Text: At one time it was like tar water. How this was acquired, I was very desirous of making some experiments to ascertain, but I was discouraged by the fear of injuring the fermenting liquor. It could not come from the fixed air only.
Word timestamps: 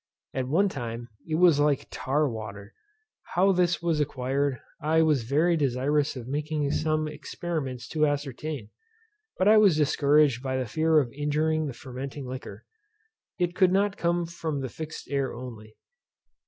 At 0.33 0.47
one 0.47 0.67
time 0.67 1.09
it 1.27 1.35
was 1.35 1.59
like 1.59 1.85
tar 1.91 2.27
water. 2.27 2.73
How 3.35 3.51
this 3.51 3.83
was 3.83 3.99
acquired, 3.99 4.59
I 4.81 5.03
was 5.03 5.21
very 5.21 5.55
desirous 5.55 6.15
of 6.15 6.27
making 6.27 6.71
some 6.71 7.07
experiments 7.07 7.87
to 7.89 8.07
ascertain, 8.07 8.71
but 9.37 9.47
I 9.47 9.57
was 9.57 9.77
discouraged 9.77 10.41
by 10.41 10.57
the 10.57 10.65
fear 10.65 10.97
of 10.97 11.13
injuring 11.13 11.67
the 11.67 11.73
fermenting 11.75 12.25
liquor. 12.25 12.65
It 13.37 13.55
could 13.55 13.71
not 13.71 13.95
come 13.95 14.25
from 14.25 14.61
the 14.61 14.69
fixed 14.69 15.07
air 15.07 15.35
only. 15.35 15.77